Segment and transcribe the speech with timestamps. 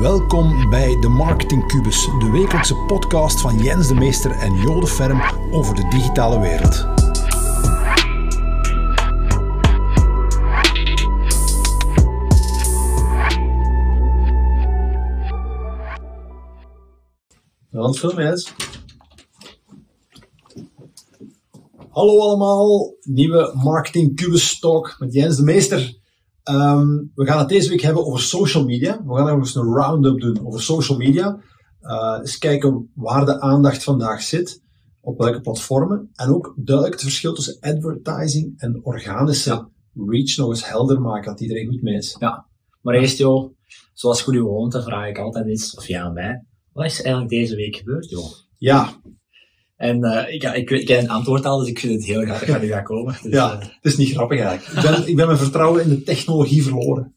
[0.00, 5.20] Welkom bij de Marketing Cubus, de wekelijkse podcast van Jens de Meester en Jode Ferm
[5.52, 6.86] over de digitale wereld.
[17.70, 18.54] Want film Jens.
[21.90, 25.99] Hallo allemaal, nieuwe Marketing Cubus Talk met Jens de Meester.
[26.50, 29.02] Ehm, we gaan het deze week hebben over social media.
[29.04, 31.38] We gaan nog eens een round-up doen over social media.
[31.82, 34.62] Uh, eens kijken waar de aandacht vandaag zit,
[35.00, 36.10] op welke platformen.
[36.14, 41.40] En ook duidelijk het verschil tussen advertising en organische reach nog eens helder maken, dat
[41.40, 42.16] iedereen goed mee is.
[42.18, 42.46] Ja,
[42.80, 43.54] maar eerst joh,
[43.92, 47.56] zoals goed gewoonte vraag ik altijd eens, of ja aan mij, wat is eigenlijk deze
[47.56, 48.30] week gebeurd joh?
[48.58, 48.99] Ja,
[49.80, 52.48] En uh, ik, ik, ik ken een antwoord al, dus ik vind het heel grappig
[52.48, 53.16] dat die gaat komen.
[53.22, 54.76] Dus, ja, eh, het is niet grappig eigenlijk.
[54.76, 57.14] Ik ben, ik ben mijn vertrouwen in de technologie verloren.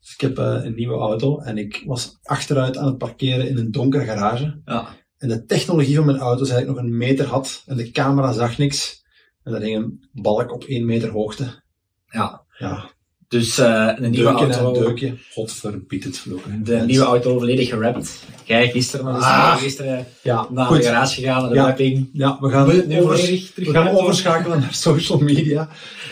[0.00, 3.58] Dus ik heb uh, een nieuwe auto en ik was achteruit aan het parkeren in
[3.58, 4.60] een donkere garage.
[4.64, 4.88] ja.
[5.18, 7.90] En de technologie van mijn auto zei dat ik nog een meter had en de
[7.90, 9.04] camera zag niks.
[9.42, 11.62] En daar hing een balk op één meter hoogte.
[12.06, 12.44] ja.
[12.58, 12.90] Ja,
[13.32, 14.80] Dus uh, een nieuwe deukje auto.
[14.80, 15.14] en deukje.
[15.32, 16.64] God verbied het vloeken.
[16.64, 18.22] De nieuwe auto volledig gerapt.
[18.44, 19.56] Jij gisteren eens Ah.
[19.56, 20.76] gisteren Ja, naar goed.
[20.76, 21.62] de garage gegaan, de Ja.
[21.64, 22.08] wrapping.
[22.12, 25.68] Ja, we gaan, Nu- overs- we gaan overschakelen naar social media.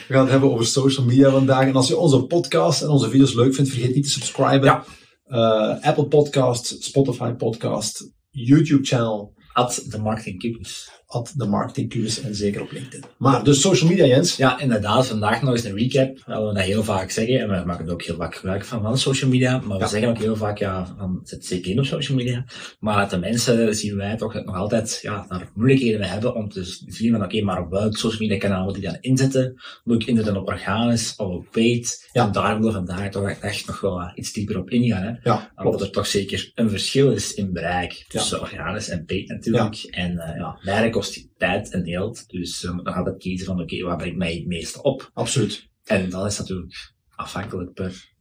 [0.08, 1.66] We gaan het hebben over social media vandaag.
[1.66, 4.64] En als je onze podcast en onze video's leuk vindt, vergeet niet te subscriben.
[4.64, 4.84] Ja.
[5.26, 10.90] Eh, Apple Podcast, Spotify Podcast, YouTube channel, At de Marketing Cubus.
[11.12, 13.04] At de Marketing Cubus en zeker op LinkedIn.
[13.16, 14.36] Maar dus social media, Jens.
[14.36, 15.06] Ja, inderdaad.
[15.06, 16.16] Vandaag nog eens een recap.
[16.26, 17.40] Dat we dat heel vaak zeggen.
[17.40, 19.58] En we maken er ook heel vaak gebruik van, van social media.
[19.58, 19.88] Maar we Ja.
[19.90, 22.44] zeggen ook heel vaak, ja, van, zet zeker in op social media.
[22.80, 26.64] Maar de mensen zien wij toch nog altijd, ja, daar moeilijkheden mee hebben om te
[26.86, 29.60] zien van, oké, maar op welk social media kanaal moet ik dan inzetten?
[29.84, 32.08] Moet ik inzetten op organisch of op paid?
[32.12, 32.26] Ja.
[32.26, 35.12] En daar willen we vandaag toch echt nog wel iets dieper op ingaan, hè.
[35.30, 39.76] Ja, Omdat er toch zeker een verschil is in bereik tussen organisch en paid natuurlijk.
[39.90, 40.58] En uh, ja,
[41.00, 42.28] kost tijd en geld.
[42.28, 45.10] Dus we moeten altijd kiezen van oké, waar brengt mij het meeste op?
[45.12, 45.68] Absoluut.
[45.84, 48.14] En dat is natuurlijk afhankelijk per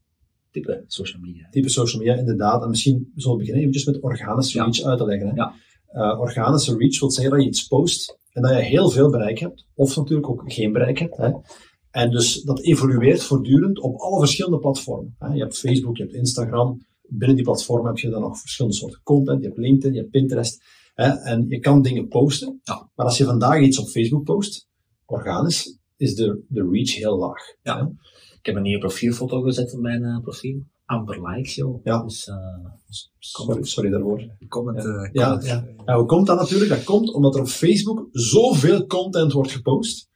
[0.51, 1.47] type social media.
[1.49, 2.63] Type social media, inderdaad.
[2.63, 4.63] En misschien zullen we beginnen eventjes met organische Ja.
[4.63, 5.27] reach uit te leggen.
[5.27, 5.33] Hè.
[5.35, 5.53] Ja.
[5.85, 9.39] Eh, organische reach wil zeggen dat je iets post en dat je heel veel bereik
[9.39, 9.65] hebt.
[9.75, 11.17] Of natuurlijk ook geen bereik hebt.
[11.17, 11.31] Hè.
[11.91, 15.15] En dus dat evolueert voortdurend op alle verschillende platformen.
[15.19, 15.33] Hè.
[15.33, 16.87] Je hebt Facebook, je hebt Instagram.
[17.01, 19.41] Binnen die platformen heb je dan nog verschillende soorten content.
[19.41, 20.63] Je hebt LinkedIn, je hebt Pinterest.
[20.99, 21.09] Hè.
[21.09, 22.59] En je kan dingen posten.
[22.63, 22.89] Ja.
[22.95, 24.67] Maar als je vandaag iets op Facebook post,
[25.05, 27.41] organisch, is de, de reach heel laag.
[27.61, 27.77] Ja.
[27.77, 27.83] Hè.
[28.37, 30.63] Ik heb een nieuwe profielfoto gezet op mijn uh, profiel.
[30.85, 31.83] Amper likes, joh.
[31.83, 32.03] Ja.
[32.03, 32.35] Dus, uh,
[33.19, 34.27] Sorry, sorry daarvoor.
[34.47, 35.45] comment, uh, Ja, comment.
[35.45, 35.65] ja.
[35.85, 36.69] ja, hoe komt dat natuurlijk?
[36.69, 40.09] Dat komt omdat er op Facebook zoveel content wordt gepost.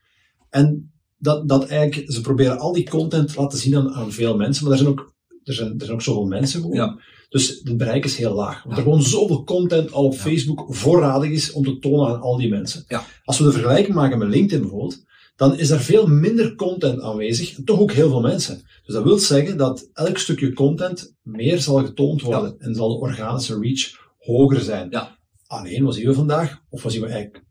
[0.50, 4.36] En dat, dat eigenlijk, ze proberen al die content te laten zien aan, aan veel
[4.36, 5.13] mensen, maar er zijn ook,
[5.44, 6.76] er zijn, er zijn ook zoveel mensen gewoon.
[6.76, 7.00] Ja.
[7.30, 8.64] Dus het bereik is heel laag.
[8.64, 10.16] Want er gewoon zoveel content al op.
[10.16, 12.84] Facebook voorradig is om te tonen aan al die mensen.
[12.88, 13.06] Ja.
[13.24, 15.04] Als we de vergelijking maken met LinkedIn bijvoorbeeld,
[15.36, 18.62] dan is er veel minder content aanwezig en toch ook heel veel mensen.
[18.86, 23.00] Dus dat wil zeggen dat elk stukje content meer zal getoond worden en zal de
[23.00, 24.88] organische reach hoger zijn.
[24.90, 25.18] Ja.
[25.48, 26.62] Alleen, wat zien we vandaag?
[26.70, 27.44] Of wat zien we eigenlijk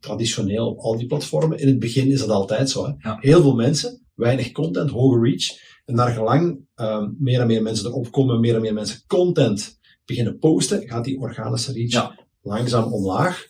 [0.00, 1.58] traditioneel op al die platformen?
[1.58, 2.84] In het begin is dat altijd zo.
[2.84, 2.92] Hè?
[2.98, 3.18] Ja.
[3.20, 5.68] Heel veel mensen, weinig content, hoge reach.
[5.90, 9.78] En naar gelang um, meer en meer mensen erop komen, meer en meer mensen content
[10.04, 12.18] beginnen posten, gaat die organische reach Ja.
[12.42, 13.46] langzaam omlaag.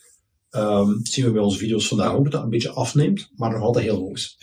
[0.50, 3.62] Um, zien we bij onze video's vandaag ook dat dat een beetje afneemt, maar nog
[3.62, 4.36] altijd heel hoog is.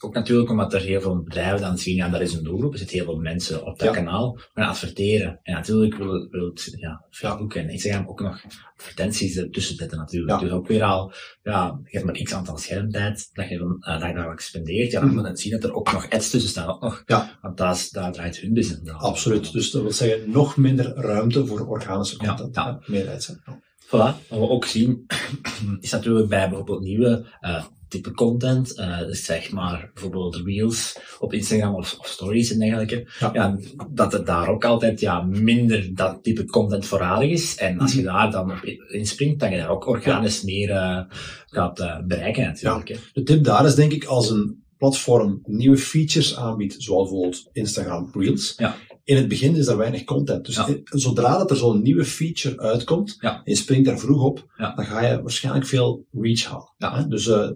[0.00, 2.78] Ook natuurlijk omdat er heel veel bedrijven dan zien, ja, daar is een doelgroep, er
[2.78, 3.94] zitten heel veel mensen op dat Ja.
[3.94, 5.40] kanaal gaan adverteren.
[5.42, 8.44] En natuurlijk wil, wil het, ja, Facebook en Instagram ook nog
[8.76, 10.32] advertenties ertussen zetten natuurlijk.
[10.32, 10.38] Ja.
[10.38, 11.12] Dus ook weer al,
[11.42, 14.90] ja, je hebt maar x aantal schermtijd dat je dan uh, dagelijks spendeert.
[14.92, 15.18] Ja, dan Mhm.
[15.18, 17.02] moet je zien dat er ook nog ads tussen staan, ook nog.
[17.06, 17.38] Ja.
[17.42, 18.96] Want dat is, daar draait hun business dan.
[18.96, 19.52] Absoluut.
[19.52, 22.54] Dus dat wil zeggen nog minder ruimte voor organische content.
[22.54, 22.80] ja.
[23.18, 23.42] zijn.
[23.46, 23.60] Ja.
[23.86, 24.28] Voilà.
[24.28, 25.06] Wat we ook zien,
[25.80, 31.32] is natuurlijk bij bijvoorbeeld nieuwe uh, type content, uh, dus zeg maar bijvoorbeeld reels op
[31.32, 33.30] Instagram of, of stories en dergelijke, Ja.
[33.32, 33.58] ja.
[33.90, 37.56] dat het daar ook altijd ja, minder dat type content voorradig is.
[37.56, 38.12] En als je Mhm.
[38.12, 41.00] daar dan op inspringt, dat je daar ook organisch meer uh,
[41.46, 42.98] gaat uh, bereiken natuurlijk.
[43.12, 48.10] De tip daar is denk ik als een platform nieuwe features aanbiedt, zoals bijvoorbeeld Instagram
[48.12, 48.54] Reels.
[48.56, 48.76] Ja.
[49.04, 50.44] In het begin is er weinig content.
[50.46, 50.66] Dus Ja.
[50.66, 53.34] in- zodra dat er zo'n nieuwe feature uitkomt, Ja.
[53.36, 54.74] en je springt daar vroeg op, Ja.
[54.74, 57.02] dan ga je waarschijnlijk veel reach halen.
[57.02, 57.08] Hè.
[57.08, 57.48] Dus uh,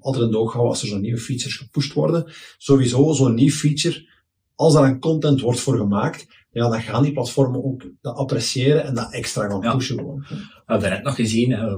[0.00, 2.32] altijd in de oog houden als er zo'n nieuwe features gepusht worden.
[2.58, 4.08] Sowieso zo'n nieuw feature,
[4.54, 8.84] als daar een content wordt voor gemaakt, ja, dan gaan die platformen ook dat appreciëren
[8.84, 9.96] en dat extra gaan pushen.
[9.98, 10.24] Gewoon.
[10.28, 10.36] We
[10.66, 11.76] hebben net nog gezien, hè,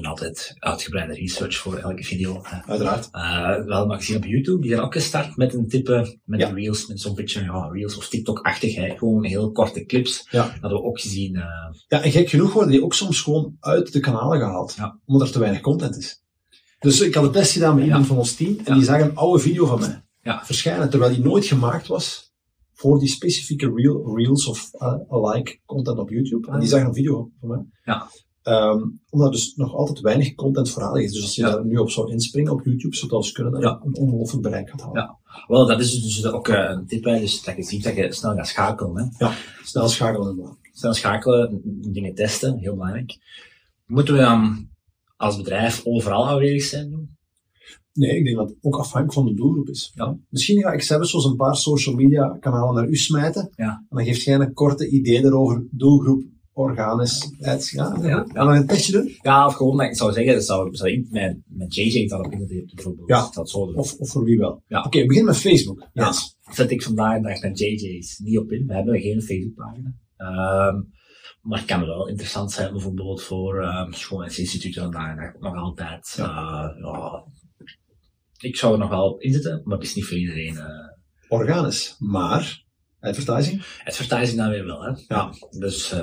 [0.00, 2.42] doen altijd uitgebreide research voor elke video.
[2.66, 3.08] Uiteraard.
[3.12, 6.48] Eh, wel maar gezien op YouTube, die zijn ook gestart met een type, met Ja.
[6.50, 10.26] reels, met zo'n beetje, ja, reels of TikTok-achtig, gewoon heel korte clips.
[10.30, 10.42] Ja.
[10.42, 11.36] Dat hadden we ook gezien.
[11.36, 11.42] eh,
[11.88, 14.74] Ja, en gek genoeg worden die ook soms gewoon uit de kanalen gehaald.
[14.76, 14.98] Ja.
[15.04, 16.22] Omdat er te weinig content is.
[16.78, 18.56] Dus ik had een test gedaan met iemand van ons team.
[18.64, 20.44] En die zag een oude video van mij Ja.
[20.44, 20.90] verschijnen.
[20.90, 22.32] Terwijl die nooit gemaakt was
[22.74, 26.50] voor die specifieke reel, reels of uh, alike content op YouTube.
[26.50, 27.64] En die zag een video van mij.
[27.84, 28.08] Ja.
[28.46, 31.12] Ehm, omdat er dus nog altijd weinig content voorradig is.
[31.12, 31.50] Dus als je Ja.
[31.50, 33.80] daar nu op zou inspringen op YouTube, zou kunnen dat je Ja.
[33.84, 35.02] een ongelooflijk bereik gaat halen.
[35.02, 35.18] Ja.
[35.46, 38.12] Wel, dat is dus ook eh, een tip, hè, dus dat je ziet dat je
[38.12, 39.12] snel gaat schakelen.
[39.18, 39.28] Hè.
[39.64, 40.56] Snel schakelen inderdaad.
[40.72, 41.60] Snel schakelen,
[41.92, 43.18] dingen testen, heel belangrijk.
[43.86, 44.68] Moeten we dan
[45.16, 47.16] als bedrijf overal aanwezig zijn doen?
[47.92, 49.92] Nee, ik denk dat het ook afhankelijk van de doelgroep is.
[49.94, 50.16] Ja.
[50.28, 53.50] Misschien ga ik zelfs zo'n een paar social media kanalen naar u smijten.
[53.56, 53.68] Ja.
[53.88, 56.22] En dan geeft jij een korte idee erover, doelgroep,
[56.56, 57.70] organisch, ads.
[57.70, 59.18] Ja, Ja, een testje doen.
[59.22, 62.32] Ja, of gewoon, ik zou zeggen, dat zou, zou ik met, met JJ dan op
[62.32, 63.08] internet bijvoorbeeld.
[63.08, 63.28] Ja.
[63.32, 63.54] Dat.
[63.54, 64.62] Of, of voor wie wel.
[64.66, 64.82] Ja.
[64.82, 65.88] Oké, begin met Facebook.
[65.92, 66.06] Ja.
[66.06, 66.36] Yes.
[66.50, 68.66] zet ik vandaag dag met JJ's niet op in.
[68.66, 69.94] We hebben geen Facebookpagina.
[70.16, 70.80] Ehm
[71.46, 76.14] maar het kan wel interessant zijn, bijvoorbeeld voor um, vandaag dag nog altijd.
[76.16, 76.74] Ja.
[76.80, 77.24] ja,
[78.38, 80.54] ik zou er nog wel op inzetten, maar het is niet voor iedereen.
[80.54, 80.68] Uh,
[81.28, 81.96] Organisch.
[81.98, 82.64] Maar,
[83.00, 83.64] advertising?
[83.84, 84.92] Advertising dan weer wel, hè.
[85.08, 85.32] Ja.
[85.58, 86.00] Dus, uh,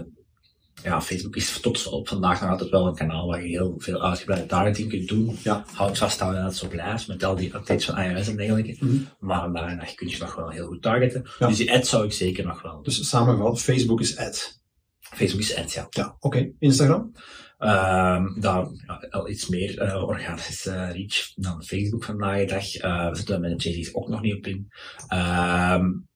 [0.84, 4.04] ja, Facebook is tot op vandaag nog altijd wel een kanaal waar je heel veel
[4.04, 5.38] uitgebreide targeting kunt doen.
[5.44, 5.66] Ja.
[5.74, 8.78] Houd vast dat het zo blijft met al die updates van iOS en dergelijke.
[8.80, 9.08] Mm -hmm.
[9.20, 11.26] Maar vandaag de dag kun je nog wel heel goed targeten.
[11.40, 11.48] Ja.
[11.48, 12.82] Dus die ads zou ik zeker nog wel.
[12.82, 14.62] Dus samengevat, Facebook is ad.
[15.00, 15.88] Facebook is ads, ja.
[15.90, 16.28] Ja, oké.
[16.28, 16.54] Okay.
[16.60, 17.12] Instagram?
[17.60, 22.84] Um, daar ja, al iets meer uh, organische uh, reach dan Facebook vandaag de dag.
[22.84, 24.68] Uh, we zitten met de JD's ook nog niet op in.
[25.14, 26.08] Um,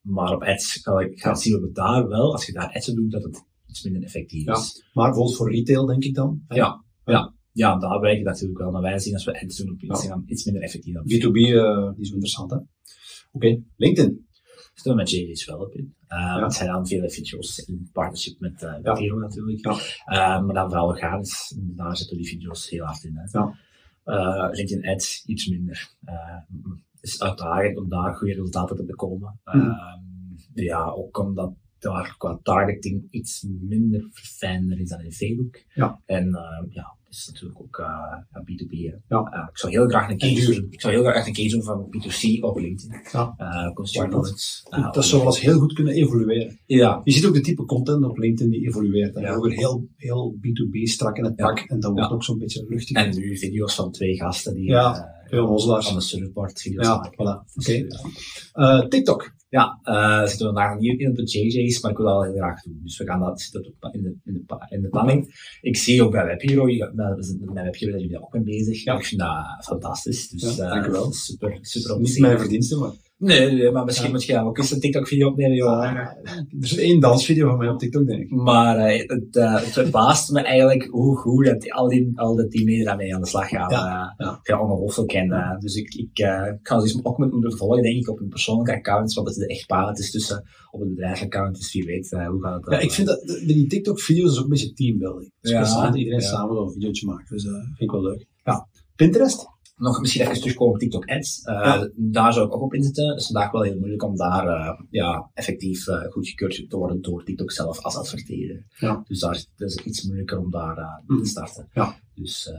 [0.00, 3.10] maar op ads ga ik gaan zien we daar wel, als je daar ads doet,
[3.10, 4.52] dat het iets minder effectief ja.
[4.52, 4.84] is.
[4.92, 6.44] Maar bijvoorbeeld voor retail, denk ik dan?
[6.48, 7.34] Ja, ja.
[7.52, 8.70] Ja, daar werkt het natuurlijk wel.
[8.70, 10.32] Maar wij zien als we ads doen op Instagram ja.
[10.32, 10.94] iets minder effectief.
[10.94, 12.56] Dan B2B uh, die is interessant, hè?
[12.56, 12.66] Oké,
[13.32, 13.62] okay.
[13.76, 14.28] LinkedIn.
[14.74, 15.94] Zitten we met JD's wel op in.
[16.08, 16.42] Ja.
[16.42, 19.64] Het zijn dan vele video's in partnership met uh, natuurlijk.
[19.64, 19.72] Ja.
[20.06, 23.16] Uh, maar dan vooral organisch, daar zitten die video's heel hard in.
[23.16, 23.38] Hè.
[23.38, 23.58] Ja.
[24.04, 25.90] Uh, LinkedIn Ads iets minder.
[26.04, 26.58] Uh,
[27.00, 29.40] is uitdagend om daar goede resultaten te bekomen.
[29.44, 29.76] Mm.
[30.54, 35.56] ja, ook omdat daar qua targeting iets minder verfijnder is dan in Facebook.
[35.74, 36.00] Ja.
[36.06, 38.70] En uh, ja, het is natuurlijk ook uh, B2B.
[38.70, 38.94] Hè.
[39.16, 39.32] Ja.
[39.34, 40.66] Uh, ik zou heel graag een case doen.
[40.70, 43.00] Ik zou heel graag een case doen van B2C op LinkedIn.
[43.12, 43.34] Ja.
[43.38, 44.12] Uh, consumer.
[44.70, 46.58] Uh, dat zou wel eens heel goed kunnen evolueren.
[46.66, 47.00] Ja.
[47.04, 49.14] Je ziet ook de type content op LinkedIn die evolueert.
[49.14, 49.40] En Ja.
[49.40, 51.58] Heel, heel B2B strak in het pak.
[51.58, 52.96] En dat wordt ook zo'n beetje luchtig.
[52.96, 55.86] En nu video's van twee gasten die Ja, onnozelaars.
[55.86, 57.12] van de surfboard video's Ja, maken.
[57.12, 57.54] voilà.
[57.54, 57.68] Dus,
[58.52, 58.88] Oké.
[58.88, 59.38] TikTok.
[59.50, 62.24] Ja, uh, zitten we vandaag niet in op de JJ's, maar ik wil dat wel
[62.24, 62.80] heel graag doen.
[62.82, 65.34] Dus we gaan dat, zit dat ook in de, in de, in de planning.
[65.60, 68.42] Ik zie ook bij WebHero, met, we zijn met WebHero zijn jullie daar ook mee
[68.42, 68.84] bezig.
[68.84, 68.96] Ja.
[68.96, 70.28] Ik vind dat fantastisch.
[70.28, 71.12] Dus, Ja, dank u wel.
[71.12, 74.12] Super, super Niet mijn verdiensten, maar Nee, nee, maar misschien Ja.
[74.12, 75.84] moet je ook eens een TikTok-video opnemen, joh.
[75.84, 76.16] er
[76.60, 78.30] is één dansvideo van mij op TikTok, denk ik.
[78.30, 82.36] Maar eh, het, uh, het verbaast me eigenlijk hoe goed dat die, al, die, al
[82.36, 83.70] die teamleden daarmee aan de slag gaan.
[83.70, 84.60] Ja, Uh, ja.
[84.60, 85.12] ongelooflijk.
[85.12, 88.18] En, dus ik, ik, ik ga ze dus ook moeten moeten volgen, denk ik, op
[88.18, 89.70] hun persoonlijke accounts, want het is echt.
[89.88, 93.06] Het is tussen op het bedrijfsaccount, dus wie weet hoe gaat het Ja, ik vind
[93.06, 95.32] dat, met die TikTok-video's is ook een beetje teambuilding.
[95.40, 96.26] Dus Ja, iedereen ja.
[96.26, 97.26] samen wel een videootje maken.
[97.28, 98.26] Dus dat vind ik wel leuk.
[98.44, 98.68] Ja.
[98.96, 99.46] Pinterest?
[99.80, 101.42] Nog misschien even terugkomen op TikTok ads.
[101.44, 101.90] Uh, Ja.
[101.94, 103.08] Daar zou ik ook op inzetten.
[103.08, 107.02] Het is vandaag wel heel moeilijk om daar uh, ja, effectief uh, goedgekeurd te worden
[107.02, 108.64] door TikTok zelf als adverteerder.
[108.78, 109.02] Ja.
[109.06, 111.68] Dus daar is het iets moeilijker om daar te starten.
[111.72, 111.96] Ja.
[112.14, 112.52] Dus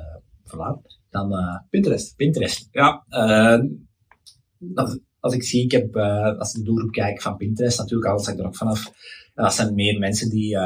[0.44, 1.00] voilà.
[1.10, 1.34] Dan
[1.70, 2.16] Pinterest.
[2.16, 2.68] Pinterest.
[2.72, 3.06] Ja,
[4.74, 5.96] als, als ik zie, ik heb,
[6.38, 8.86] als ik de doelgroep kijk van Pinterest, natuurlijk alles ik er ook vanaf.
[9.36, 10.58] Ja, dat zijn meer mensen die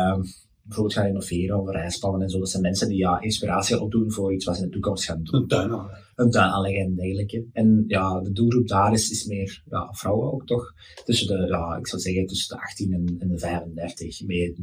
[0.62, 2.40] bijvoorbeeld gaan innoveren over reisplannen en zo.
[2.40, 5.24] Dat zijn mensen die ja, inspiratie opdoen voor iets wat ze in de toekomst gaan
[5.24, 5.90] doen Een.
[6.16, 7.46] Een aanleggen en dergelijke.
[7.54, 10.74] En ja, de doelgroep daar is, is meer ja, vrouwen ook toch.
[11.04, 14.26] Tussen de, ja, ik zou zeggen tussen de 18 en, en de 35.
[14.26, 14.56] Meer,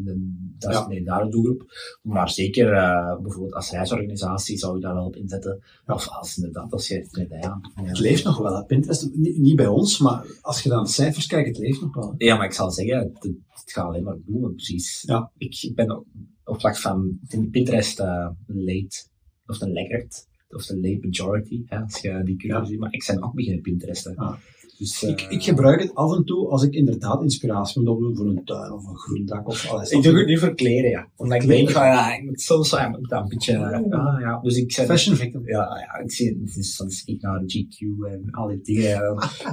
[0.59, 1.65] dat is meer daar de doelgroep.
[2.03, 5.63] Maar zeker uh, bijvoorbeeld als reisorganisatie zou je daar wel op inzetten.
[5.87, 8.65] Of als inderdaad, als je net ja, Het leeft nog wel, hè.
[8.65, 9.15] Pinterest.
[9.15, 12.15] Niet, niet bij ons, maar als je naar de cijfers kijkt, het leeft nog wel.
[12.17, 12.25] hè.
[12.25, 15.03] Ja, maar ik zal zeggen, het, het gaat alleen maar bloemen, precies.
[15.07, 15.31] Ja.
[15.37, 16.07] Ik, ben op,
[16.45, 17.19] op vlak van
[17.51, 19.05] Pinterest uh, late,
[19.47, 22.65] of een lekkerd, of de late majority, hè, als je die curve Ja.
[22.65, 22.79] ziet.
[22.79, 24.17] Maar ik ben ook beginnen Pinteresten.
[24.17, 24.33] Ah.
[24.79, 28.17] Dus, Ik, eh, ik gebruik het af en toe als ik inderdaad inspiratie moet opdoen
[28.17, 29.91] voor een tuin of een groendak of alles.
[29.91, 31.09] Ik doe het nu voor kleren, ja.
[31.17, 34.41] Omdat ik denk van, ja, ik moet soms ja, moet dat een beetje, ah, ja.
[34.43, 35.43] Dus ik zeg, Fashion victim.
[35.47, 39.01] ja, ja, ik zie, het is soms ik naar GQ en al die dingen,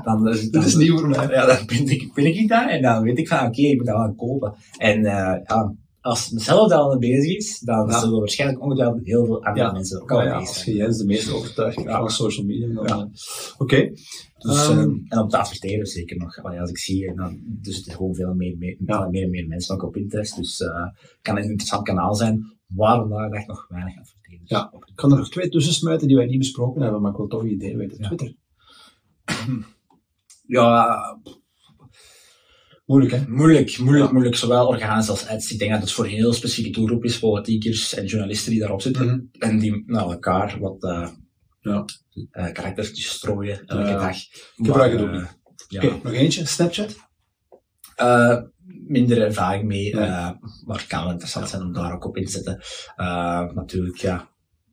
[0.04, 1.28] dan, dan, Dit is nieuw voor mij.
[1.28, 3.86] ja, dan ben ik, ben ik daar en dan weet ik van, oké, ik moet
[3.86, 4.54] dat wel kopen.
[4.78, 5.74] En, uh, ja,
[6.10, 9.72] als mezelf daar al mee bezig is, dan zullen er waarschijnlijk ongetwijfeld heel veel andere
[9.72, 10.76] mensen ook al ja, bezig als zijn.
[10.76, 13.10] je de meeste overtuigd van social media.
[13.58, 13.92] Oké.
[14.38, 16.44] Dus, Ehm, ehm, en op de adverteren zeker nog.
[16.44, 19.76] Allee, als ik zie, dan, dus het is gewoon veel meer, meer, en meer mensen
[19.76, 20.36] ook op Pinterest.
[20.36, 20.88] Dus eh
[21.22, 22.58] kan een interessant kanaal zijn.
[22.68, 24.50] Waar vandaag de dag nog weinig adverteerders.
[24.50, 24.72] Ja.
[24.86, 27.28] Ik kan er nog twee tussen smijten die wij niet besproken hebben, maar ik wil
[27.28, 27.98] toch je idee weten.
[28.00, 28.08] Ja.
[28.08, 28.36] Twitter.
[30.48, 30.98] Ja,
[32.90, 33.28] Moeilijk, hè?
[33.28, 34.12] moeilijk, moeilijk, Ja.
[34.12, 34.36] moeilijk.
[34.36, 35.52] Zowel organisch als ads.
[35.52, 38.82] Ik denk dat het voor een heel specifieke doelgroep is, politiekers en journalisten die daarop
[38.82, 39.06] zitten.
[39.08, 39.20] Mhm.
[39.52, 41.10] En die naar elkaar wat eh
[41.62, 41.86] Ja.
[42.32, 43.98] eh, karaktertjes strooien elke Ja.
[44.00, 44.18] dag.
[44.56, 45.28] gebruik het ook eh, niet.
[45.68, 45.84] Ja.
[45.86, 46.46] Oké, nog eentje.
[46.46, 46.96] Snapchat.
[47.96, 48.38] Eh,
[48.88, 50.04] minder ervaring mee, Nee.
[50.06, 50.30] eh,
[50.66, 52.62] maar het kan wel interessant zijn om daar ook op in te zetten.
[52.96, 54.30] Eh, natuurlijk, ja.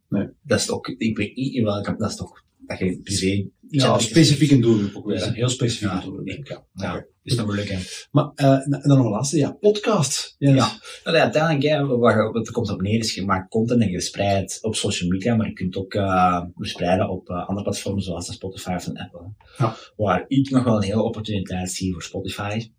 [0.09, 0.29] Nee.
[0.43, 3.49] Dat is ook, ik weet niet in welke, dat is toch, dat je privé...
[3.69, 5.19] Ja, specifiek een doelgroep ook weer.
[5.19, 5.27] Ja.
[5.27, 6.01] Een heel specifiek Ja.
[6.01, 6.29] doelgroep.
[6.29, 6.65] Ja.
[6.75, 7.79] Ja, is dat moeilijk, hè.
[8.11, 9.39] Maar, eh, en dan nog een laatste.
[9.39, 10.35] Ja, podcast.
[10.39, 10.57] Jens.
[10.57, 10.73] Ja.
[11.05, 11.87] Nou, ja, uiteindelijk, hè,
[12.33, 15.35] wat er komt op neer, is je maakt content en je spreidt op social media,
[15.37, 19.33] maar je kunt ook eh verspreiden op eh, andere platformen zoals Spotify of een Apple.
[19.59, 19.77] Ja.
[19.97, 22.71] Waar ik nog wel een hele opportuniteit zie voor Spotify,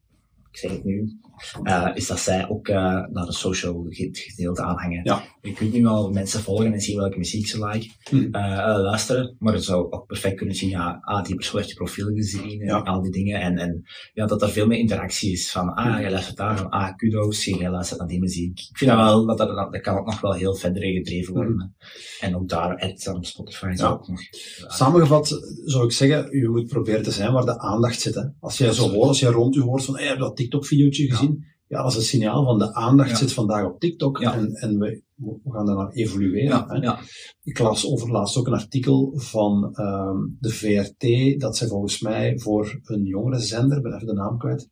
[0.58, 1.18] ik zeg het nu,
[1.64, 2.76] eh, is dat zij ook eh,
[3.12, 5.02] naar de social ge- gedeelte aanhangen.
[5.04, 5.24] Ja.
[5.42, 8.28] Ik weet nu wel mensen volgen en zien welke muziek ze like, Hmm.
[8.34, 8.42] eh,
[8.82, 12.08] luisteren, maar het zou ook perfect kunnen zien, ja, ah, die persoon heeft je profiel
[12.14, 12.78] gezien en Ja.
[12.80, 13.42] al die dingen.
[13.42, 13.84] En, en
[14.14, 16.02] ja, dat er veel meer interactie is van, ah, Hmm.
[16.02, 18.60] jij luistert daar, van, ah, kudos, jij luistert naar die muziek.
[18.60, 21.34] Ik vind dat wel, dat, dat, dat, dat kan ook nog wel heel verder gedreven
[21.34, 21.76] worden.
[22.20, 23.88] En ook daar, ads op Spotify Ja.
[23.90, 24.20] ook nog.
[24.68, 25.28] Samengevat
[25.66, 28.16] zou ik zeggen, je moet proberen te zijn waar de aandacht zit.
[28.16, 28.22] Hè.
[28.40, 31.12] Als jij zo hoort, als jij rond je hoort van, hey, heb je dat TikTok-videootje
[31.12, 31.46] gezien?
[31.68, 35.04] Ja, dat is het signaal van de aandacht zit vandaag op TikTok en, en we,
[35.16, 36.66] we gaan daarnaar evolueren.
[36.68, 36.76] Hè.
[36.76, 37.00] ja.
[37.44, 42.80] Ik las overlaatst ook een artikel van ehm, de VRT, dat zij volgens mij voor
[42.84, 44.70] een jongere zender, ben even de naam kwijt,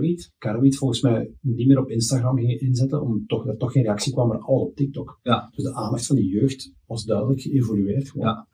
[0.00, 0.32] niet?
[0.38, 4.12] Karawiet volgens mij niet meer op Instagram gingen inzetten, omdat toch, er toch geen reactie
[4.12, 5.18] kwam, maar al op TikTok.
[5.22, 5.50] Ja.
[5.54, 8.10] Dus de aandacht van de jeugd was duidelijk geëvolueerd.
[8.10, 8.26] Gewoon.
[8.26, 8.48] Ja.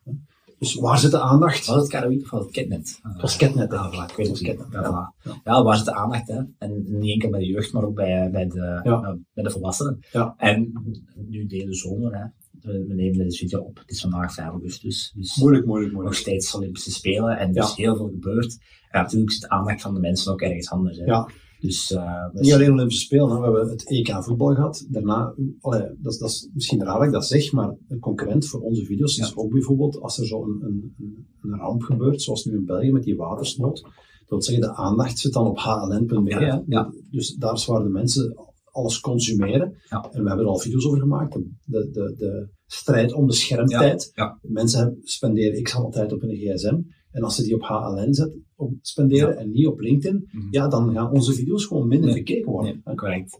[0.61, 1.67] Dus waar zit de aandacht?
[1.67, 2.99] Was het Karawiet of was het Ketnet?
[3.02, 4.17] Het was Ketnet, Ja, denk ik.
[4.17, 4.38] weet het.
[4.40, 4.67] Ketnet,
[5.45, 6.40] Ja, waar zit de aandacht, hè?
[6.59, 9.19] En niet enkel bij de jeugd, maar ook bij, bij, de, Ja.
[9.35, 9.99] bij de volwassenen.
[10.12, 10.35] Ja.
[10.37, 10.73] En
[11.29, 12.25] nu deze zomer, hè?
[12.61, 13.79] We nemen deze video op.
[13.79, 15.12] Het is vandaag 5 augustus.
[15.17, 16.23] Dus Moeilijk, moeilijk, nog moeilijk.
[16.23, 18.59] steeds Olympische Spelen en dus heel veel gebeurt.
[18.90, 20.97] En natuurlijk zit de aandacht van de mensen ook ergens anders.
[20.99, 21.05] Hè.
[21.05, 21.29] Ja.
[21.61, 24.87] Dus, eh, Niet alleen Olympische Spelen, we hebben het EK voetbal gehad.
[24.88, 28.47] Daarna, allee, dat, is- dat is misschien raar dat ik dat zeg, maar een concurrent
[28.47, 30.95] voor onze video's is ook bijvoorbeeld als er zo een, een,
[31.43, 33.81] een- ramp gebeurt, zoals nu in België met die watersnood.
[33.83, 36.62] Dat wil zeggen, de aandacht zit dan op hln.be.
[36.67, 36.93] Ja.
[37.11, 39.75] Dus daar is waar de mensen alles consumeren.
[39.88, 40.09] Ja.
[40.12, 41.33] En we hebben er al video's over gemaakt.
[41.64, 44.11] De, de, de, strijd om de schermtijd.
[44.14, 46.79] Ja, Mensen spenderen x aantal tijd op hun gsm.
[47.11, 50.47] En als ze die op HLN zetten, op spenderen en niet op LinkedIn, Mhm.
[50.50, 52.19] ja, dan gaan onze video's gewoon minder Nee.
[52.19, 52.81] gekeken worden.
[52.85, 53.38] Nee, correct.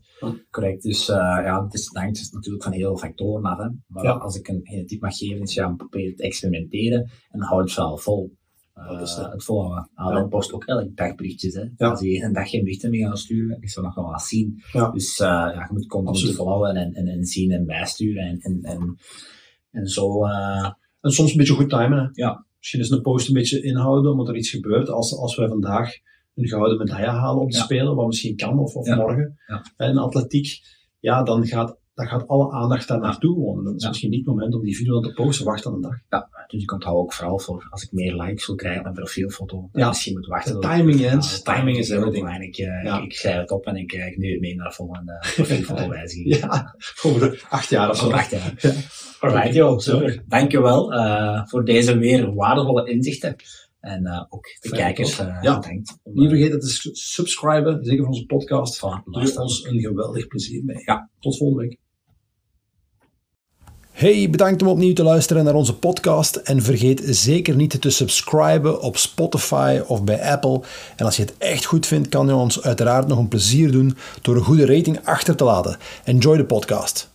[0.50, 0.83] Correct.
[0.83, 3.59] Dus uh, ja, het, is, het hangt natuurlijk van heel veel factoren af.
[3.59, 3.69] Hè.
[3.87, 4.11] Maar Ja.
[4.12, 7.73] als ik een, een tip mag geven, is ja, probeer te experimenteren en houd het
[7.73, 8.39] vooral vol.
[8.77, 9.33] Uh, Dat is het.
[9.33, 9.91] het volhouden.
[9.95, 10.29] Alan Ja.
[10.29, 11.55] post ook elke dag berichtjes.
[11.55, 11.61] Hè.
[11.77, 11.89] Ja.
[11.91, 14.62] Als je een dag geen berichten meer gaat sturen, is dat nog wel wat zien.
[14.73, 14.91] Ja.
[14.91, 18.23] Dus uh, ja, je moet continu volhouden en, en, en zien en bijsturen.
[18.25, 18.97] En, en, en,
[19.71, 21.99] en zo, uh, En soms een beetje goed timen.
[21.99, 22.09] Hè?
[22.12, 22.47] Ja.
[22.61, 24.88] Misschien is een post een beetje inhouden, omdat er iets gebeurt.
[24.88, 25.93] Als, als wij vandaag
[26.35, 27.62] een gouden medaille halen op de Ja.
[27.62, 29.38] Spelen, wat misschien kan, of, of morgen,
[29.76, 30.61] in atletiek,
[30.99, 33.35] ja, dan gaat, dan gaat alle aandacht daar naartoe.
[33.35, 33.64] gewoon.
[33.64, 33.88] Dat is Ja.
[33.88, 35.45] misschien niet het moment om die video dan te posten.
[35.47, 35.95] Wacht dan een dag.
[36.09, 38.97] ja, dus ik onthoud ook vooral voor als ik meer likes wil krijgen op mijn
[38.97, 39.69] profielfoto.
[39.73, 39.88] Ja.
[39.88, 40.61] Misschien moet wachten.
[40.61, 42.25] De timing, de timing is everything.
[42.25, 42.57] belangrijk.
[42.57, 43.02] Ik, Ja.
[43.02, 46.37] ik schrijf het op en ik kijk nu mee naar de volgende profielfotowijziging.
[46.37, 48.04] Ja, over acht jaar of zo.
[48.04, 48.40] Zo wacht, ja.
[48.59, 48.73] Ja.
[49.21, 50.23] Alright, joh, super.
[50.28, 53.37] Dankjewel uh, voor deze weer waardevolle inzichten.
[53.80, 55.57] En uh, ook de Fijn, kijkers, uh, Ja.
[56.02, 58.78] om, Niet eh, vergeten te subscriben, zeker voor onze podcast.
[58.78, 60.83] van Doe ons een geweldig plezier mee.
[60.85, 61.11] Ja.
[61.21, 61.78] Tot volgende week.
[64.00, 66.37] Hey, bedankt om opnieuw te luisteren naar onze podcast.
[66.37, 70.61] En vergeet zeker niet te subscriben op Spotify of bij Apple.
[70.97, 73.97] En als je het echt goed vindt, kan je ons uiteraard nog een plezier doen
[74.23, 75.76] door een goede rating achter te laten.
[76.04, 77.10] Enjoy de podcast.